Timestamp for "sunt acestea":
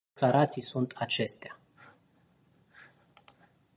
0.61-1.59